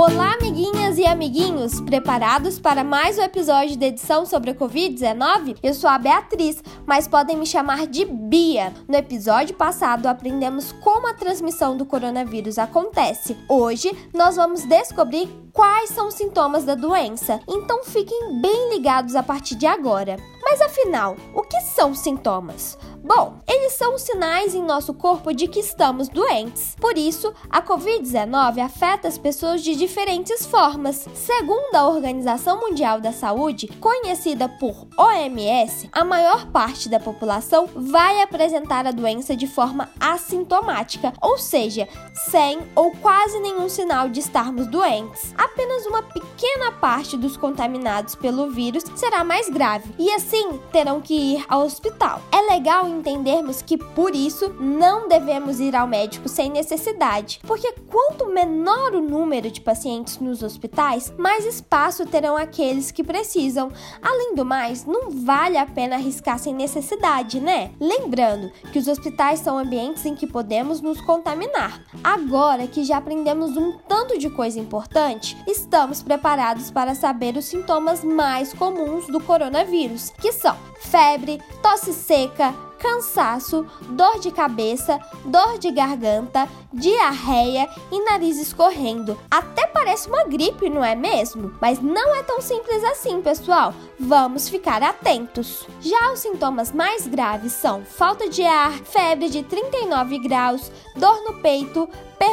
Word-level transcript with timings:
Olá, 0.00 0.34
amiguinhas 0.34 0.96
e 0.96 1.04
amiguinhos! 1.04 1.80
Preparados 1.80 2.60
para 2.60 2.84
mais 2.84 3.18
um 3.18 3.22
episódio 3.22 3.76
da 3.76 3.86
edição 3.86 4.24
sobre 4.24 4.52
a 4.52 4.54
Covid-19? 4.54 5.56
Eu 5.60 5.74
sou 5.74 5.90
a 5.90 5.98
Beatriz, 5.98 6.62
mas 6.86 7.08
podem 7.08 7.36
me 7.36 7.44
chamar 7.44 7.84
de 7.88 8.04
Bia. 8.04 8.72
No 8.86 8.96
episódio 8.96 9.56
passado, 9.56 10.06
aprendemos 10.06 10.70
como 10.70 11.08
a 11.08 11.14
transmissão 11.14 11.76
do 11.76 11.84
coronavírus 11.84 12.60
acontece. 12.60 13.36
Hoje, 13.48 13.90
nós 14.14 14.36
vamos 14.36 14.62
descobrir 14.62 15.28
quais 15.52 15.90
são 15.90 16.06
os 16.06 16.14
sintomas 16.14 16.64
da 16.64 16.76
doença, 16.76 17.40
então 17.48 17.82
fiquem 17.82 18.40
bem 18.40 18.70
ligados 18.70 19.16
a 19.16 19.22
partir 19.24 19.56
de 19.56 19.66
agora. 19.66 20.16
Mas 20.40 20.60
afinal, 20.60 21.16
o 21.34 21.42
que 21.42 21.60
são 21.60 21.92
sintomas? 21.92 22.78
Bom, 23.02 23.38
eles 23.46 23.72
são 23.74 23.96
sinais 23.98 24.54
em 24.54 24.62
nosso 24.62 24.92
corpo 24.92 25.32
de 25.32 25.46
que 25.46 25.60
estamos 25.60 26.08
doentes. 26.08 26.74
Por 26.80 26.98
isso, 26.98 27.32
a 27.48 27.62
Covid-19 27.62 28.58
afeta 28.58 29.08
as 29.08 29.16
pessoas 29.16 29.62
de 29.62 29.74
diferentes 29.76 30.44
formas. 30.44 31.06
Segundo 31.14 31.74
a 31.74 31.88
Organização 31.88 32.60
Mundial 32.60 33.00
da 33.00 33.12
Saúde, 33.12 33.68
conhecida 33.80 34.48
por 34.48 34.86
OMS, 34.96 35.88
a 35.92 36.04
maior 36.04 36.46
parte 36.46 36.88
da 36.88 36.98
população 36.98 37.68
vai 37.74 38.20
apresentar 38.20 38.86
a 38.86 38.90
doença 38.90 39.36
de 39.36 39.46
forma 39.46 39.88
assintomática, 40.00 41.12
ou 41.22 41.38
seja, 41.38 41.88
sem 42.30 42.58
ou 42.74 42.92
quase 42.96 43.38
nenhum 43.40 43.68
sinal 43.68 44.08
de 44.08 44.20
estarmos 44.20 44.66
doentes. 44.66 45.32
Apenas 45.36 45.86
uma 45.86 46.02
pequena 46.02 46.72
parte 46.72 47.16
dos 47.16 47.36
contaminados 47.36 48.14
pelo 48.14 48.50
vírus 48.50 48.84
será 48.96 49.22
mais 49.22 49.48
grave 49.48 49.94
e 49.98 50.10
assim 50.12 50.58
terão 50.72 51.00
que 51.00 51.14
ir 51.14 51.44
ao 51.48 51.62
hospital. 51.62 52.20
É 52.32 52.40
legal 52.52 52.87
entendermos 52.88 53.62
que 53.62 53.76
por 53.76 54.14
isso 54.14 54.54
não 54.60 55.08
devemos 55.08 55.60
ir 55.60 55.74
ao 55.74 55.86
médico 55.86 56.28
sem 56.28 56.50
necessidade, 56.50 57.40
porque 57.46 57.72
quanto 57.88 58.26
menor 58.26 58.94
o 58.94 59.00
número 59.00 59.50
de 59.50 59.60
pacientes 59.60 60.18
nos 60.18 60.42
hospitais, 60.42 61.12
mais 61.16 61.44
espaço 61.44 62.06
terão 62.06 62.36
aqueles 62.36 62.90
que 62.90 63.04
precisam. 63.04 63.70
Além 64.02 64.34
do 64.34 64.44
mais, 64.44 64.84
não 64.84 65.10
vale 65.10 65.56
a 65.56 65.66
pena 65.66 65.96
arriscar 65.96 66.38
sem 66.38 66.54
necessidade, 66.54 67.40
né? 67.40 67.70
Lembrando 67.80 68.50
que 68.72 68.78
os 68.78 68.88
hospitais 68.88 69.40
são 69.40 69.58
ambientes 69.58 70.04
em 70.04 70.14
que 70.14 70.26
podemos 70.26 70.80
nos 70.80 71.00
contaminar. 71.00 71.82
Agora 72.02 72.66
que 72.66 72.84
já 72.84 72.98
aprendemos 72.98 73.56
um 73.56 73.72
tanto 73.88 74.18
de 74.18 74.30
coisa 74.30 74.58
importante, 74.58 75.36
estamos 75.46 76.02
preparados 76.02 76.70
para 76.70 76.94
saber 76.94 77.36
os 77.36 77.44
sintomas 77.44 78.02
mais 78.04 78.52
comuns 78.52 79.06
do 79.06 79.20
coronavírus, 79.20 80.10
que 80.20 80.32
são 80.32 80.56
febre, 80.80 81.40
tosse 81.62 81.92
seca, 81.92 82.54
cansaço, 82.78 83.66
dor 83.90 84.18
de 84.20 84.30
cabeça, 84.30 84.98
dor 85.24 85.58
de 85.58 85.70
garganta, 85.70 86.48
diarreia 86.72 87.68
e 87.90 88.04
nariz 88.04 88.38
escorrendo. 88.38 89.18
Até 89.30 89.66
parece 89.66 90.08
uma 90.08 90.24
gripe, 90.24 90.70
não 90.70 90.84
é 90.84 90.94
mesmo? 90.94 91.54
Mas 91.60 91.80
não 91.80 92.14
é 92.14 92.22
tão 92.22 92.40
simples 92.40 92.82
assim, 92.84 93.20
pessoal. 93.20 93.74
Vamos 93.98 94.48
ficar 94.48 94.82
atentos. 94.82 95.66
Já 95.80 96.12
os 96.12 96.20
sintomas 96.20 96.72
mais 96.72 97.06
graves 97.06 97.52
são 97.52 97.84
falta 97.84 98.28
de 98.28 98.44
ar, 98.44 98.72
febre 98.72 99.28
de 99.28 99.42
39 99.42 100.18
graus, 100.18 100.70
dor 100.96 101.22
no 101.24 101.40
peito, 101.40 101.88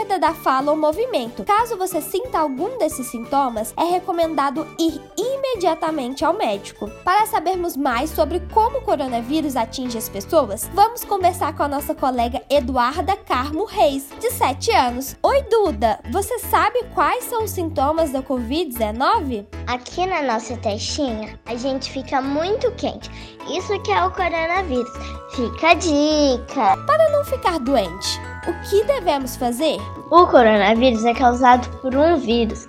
perda 0.05 0.19
da 0.19 0.33
fala 0.33 0.71
ou 0.71 0.77
movimento. 0.77 1.43
Caso 1.43 1.77
você 1.77 1.99
sinta 1.99 2.39
algum 2.39 2.77
desses 2.77 3.07
sintomas, 3.07 3.73
é 3.75 3.83
recomendado 3.83 4.65
ir 4.79 5.01
imediatamente 5.17 6.23
ao 6.23 6.33
médico. 6.33 6.89
Para 7.03 7.25
sabermos 7.25 7.75
mais 7.75 8.11
sobre 8.11 8.39
como 8.53 8.77
o 8.77 8.81
coronavírus 8.81 9.55
atinge 9.55 9.97
as 9.97 10.07
pessoas, 10.07 10.69
vamos 10.73 11.03
conversar 11.03 11.55
com 11.55 11.63
a 11.63 11.67
nossa 11.67 11.95
colega 11.95 12.43
Eduarda 12.49 13.15
Carmo 13.15 13.65
Reis, 13.65 14.07
de 14.19 14.29
7 14.31 14.71
anos. 14.71 15.15
Oi, 15.23 15.41
Duda! 15.43 15.99
Você 16.11 16.37
sabe 16.39 16.83
quais 16.93 17.23
são 17.25 17.43
os 17.43 17.51
sintomas 17.51 18.11
da 18.11 18.21
Covid-19? 18.21 19.45
Aqui 19.65 20.05
na 20.05 20.21
nossa 20.21 20.55
testinha, 20.57 21.39
a 21.45 21.55
gente 21.55 21.91
fica 21.91 22.21
muito 22.21 22.71
quente. 22.73 23.09
Isso 23.49 23.79
que 23.81 23.91
é 23.91 24.05
o 24.05 24.11
coronavírus. 24.11 24.91
Fica 25.31 25.69
a 25.69 25.73
dica. 25.73 26.77
Para 26.85 27.11
não 27.11 27.25
ficar 27.25 27.59
doente, 27.59 28.19
o 28.47 28.53
que 28.69 28.83
devemos 28.85 29.35
fazer? 29.35 29.77
O 30.11 30.27
coronavírus 30.27 31.03
é 31.05 31.13
causado 31.13 31.67
por 31.79 31.95
um 31.95 32.17
vírus. 32.17 32.67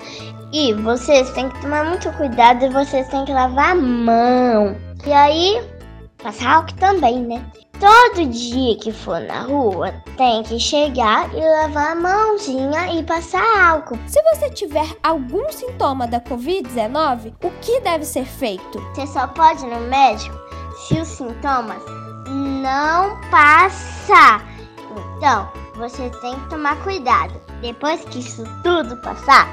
E 0.52 0.72
vocês 0.72 1.30
têm 1.30 1.48
que 1.48 1.60
tomar 1.60 1.84
muito 1.84 2.10
cuidado 2.12 2.64
e 2.64 2.68
vocês 2.70 3.08
têm 3.08 3.24
que 3.24 3.32
lavar 3.32 3.72
a 3.72 3.74
mão. 3.74 4.76
E 5.04 5.12
aí, 5.12 5.62
passar 6.22 6.56
álcool 6.56 6.74
também, 6.74 7.20
né? 7.20 7.44
Todo 7.78 8.26
dia 8.30 8.76
que 8.78 8.90
for 8.90 9.20
na 9.20 9.42
rua, 9.42 9.92
tem 10.16 10.42
que 10.44 10.58
chegar 10.58 11.28
e 11.34 11.40
lavar 11.40 11.92
a 11.92 11.94
mãozinha 11.94 12.98
e 12.98 13.02
passar 13.02 13.44
álcool. 13.70 13.98
Se 14.06 14.22
você 14.22 14.48
tiver 14.48 14.86
algum 15.02 15.50
sintoma 15.52 16.06
da 16.06 16.18
Covid-19, 16.20 17.34
o 17.44 17.50
que 17.60 17.80
deve 17.80 18.04
ser 18.04 18.24
feito? 18.24 18.80
Você 18.94 19.06
só 19.06 19.26
pode 19.26 19.66
ir 19.66 19.68
no 19.68 19.80
médico 19.88 20.34
se 20.88 20.98
os 20.98 21.08
sintomas 21.08 21.82
não 22.26 23.20
passar. 23.30 24.42
Então, 25.18 25.48
você 25.76 26.10
tem 26.20 26.38
que 26.40 26.50
tomar 26.50 26.82
cuidado. 26.82 27.40
Depois 27.60 28.04
que 28.06 28.18
isso 28.18 28.44
tudo 28.62 28.96
passar, 28.98 29.46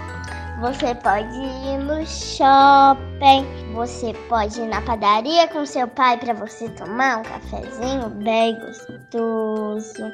você 0.59 0.95
pode 0.95 1.35
ir 1.35 1.77
no 1.79 2.05
shopping, 2.05 3.45
você 3.73 4.13
pode 4.29 4.61
ir 4.61 4.67
na 4.67 4.81
padaria 4.81 5.47
com 5.47 5.65
seu 5.65 5.87
pai 5.87 6.17
para 6.17 6.33
você 6.33 6.69
tomar 6.69 7.19
um 7.19 7.23
cafezinho 7.23 8.09
bem 8.09 8.59
gostoso, 8.59 10.11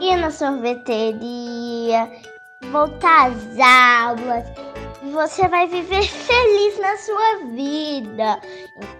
ir 0.00 0.16
na 0.16 0.30
sorveteria, 0.30 2.10
voltar 2.70 3.30
às 3.30 3.58
aulas. 3.58 4.44
Você 5.12 5.48
vai 5.48 5.66
viver 5.66 6.04
feliz 6.06 6.78
na 6.78 6.96
sua 6.96 7.46
vida. 7.46 8.40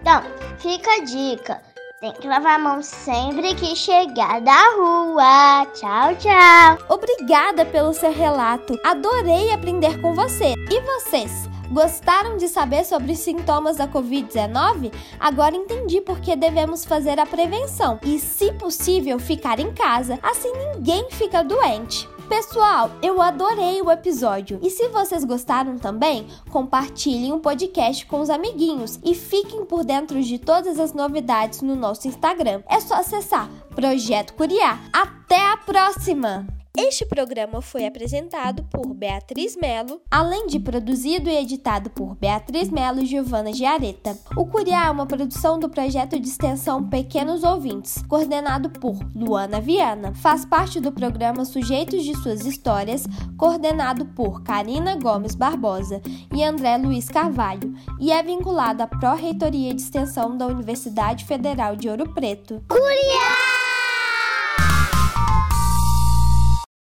Então, 0.01 0.21
fica 0.59 0.91
a 0.91 1.03
dica 1.05 1.72
tem 2.03 2.11
que 2.11 2.27
lavar 2.27 2.55
a 2.55 2.59
mão 2.59 2.83
sempre 2.83 3.55
que 3.55 3.77
chegar 3.77 4.41
da 4.41 4.75
rua. 4.75 5.65
Tchau, 5.73 6.13
tchau. 6.17 6.77
Obrigada 6.89 7.65
pelo 7.65 7.93
seu 7.93 8.11
relato. 8.11 8.77
Adorei 8.83 9.53
aprender 9.53 10.01
com 10.01 10.13
você. 10.13 10.53
E 10.69 10.81
vocês? 10.81 11.49
Gostaram 11.71 12.35
de 12.35 12.49
saber 12.49 12.83
sobre 12.83 13.13
os 13.13 13.19
sintomas 13.19 13.77
da 13.77 13.87
Covid-19? 13.87 14.91
Agora 15.17 15.55
entendi 15.55 16.01
por 16.01 16.19
que 16.19 16.35
devemos 16.35 16.83
fazer 16.83 17.17
a 17.21 17.25
prevenção 17.25 17.97
e, 18.03 18.19
se 18.19 18.51
possível, 18.51 19.17
ficar 19.17 19.57
em 19.61 19.71
casa. 19.73 20.19
Assim 20.21 20.51
ninguém 20.51 21.09
fica 21.09 21.41
doente. 21.41 22.09
Pessoal, 22.27 22.89
eu 23.01 23.21
adorei 23.21 23.81
o 23.81 23.91
episódio. 23.91 24.59
E 24.61 24.69
se 24.69 24.87
vocês 24.89 25.23
gostaram 25.23 25.77
também, 25.77 26.27
compartilhem 26.49 27.31
o 27.31 27.39
podcast 27.39 28.05
com 28.05 28.21
os 28.21 28.29
amiguinhos 28.29 28.99
e 29.03 29.13
fiquem 29.13 29.65
por 29.65 29.83
dentro 29.83 30.21
de 30.21 30.39
todas 30.39 30.79
as 30.79 30.93
novidades 30.93 31.61
no 31.61 31.75
nosso 31.75 32.07
Instagram. 32.07 32.63
É 32.67 32.79
só 32.79 32.95
acessar 32.95 33.49
Projeto 33.75 34.33
Curiar. 34.33 34.81
Até 34.91 35.39
a 35.51 35.57
próxima! 35.57 36.62
Este 36.75 37.05
programa 37.05 37.61
foi 37.61 37.85
apresentado 37.85 38.63
por 38.63 38.95
Beatriz 38.95 39.55
Melo, 39.55 40.01
além 40.09 40.47
de 40.47 40.59
produzido 40.59 41.29
e 41.29 41.37
editado 41.37 41.91
por 41.91 42.15
Beatriz 42.15 42.67
Melo 42.69 42.99
e 42.99 43.05
Giovana 43.05 43.53
Giareta. 43.53 44.17
O 44.35 44.47
Curiá 44.47 44.87
é 44.87 44.89
uma 44.89 45.05
produção 45.05 45.59
do 45.59 45.69
projeto 45.69 46.19
de 46.19 46.27
extensão 46.27 46.89
Pequenos 46.89 47.43
Ouvintes, 47.43 48.03
coordenado 48.09 48.71
por 48.71 48.97
Luana 49.15 49.61
Viana. 49.61 50.15
Faz 50.15 50.45
parte 50.45 50.79
do 50.79 50.91
programa 50.91 51.45
Sujeitos 51.45 52.03
de 52.03 52.17
Suas 52.17 52.43
Histórias, 52.43 53.05
coordenado 53.37 54.05
por 54.07 54.41
Karina 54.41 54.95
Gomes 54.95 55.35
Barbosa 55.35 56.01
e 56.35 56.43
André 56.43 56.77
Luiz 56.77 57.07
Carvalho, 57.07 57.71
e 57.99 58.11
é 58.11 58.23
vinculado 58.23 58.81
à 58.81 58.87
Pró-Reitoria 58.87 59.75
de 59.75 59.81
Extensão 59.83 60.35
da 60.35 60.47
Universidade 60.47 61.23
Federal 61.25 61.75
de 61.75 61.87
Ouro 61.87 62.11
Preto. 62.15 62.63
Curiá! 62.67 63.52